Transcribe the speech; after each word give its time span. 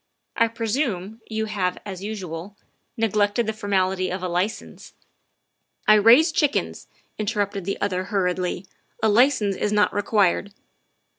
I 0.35 0.47
presume 0.47 1.21
you 1.27 1.45
have, 1.45 1.77
as 1.85 2.03
usual, 2.03 2.57
neglected 2.97 3.45
the 3.45 3.53
formality 3.53 4.09
of 4.11 4.23
a' 4.23 4.27
license.' 4.41 4.93
'"I 5.87 5.93
raise 5.93 6.31
chickens," 6.31 6.87
interrupted 7.19 7.65
the 7.65 7.79
other 7.79 8.05
hurriedly;" 8.05 8.65
a 9.03 9.09
license 9.09 9.55
is 9.55 9.71
not 9.71 9.93
required." 9.93 10.55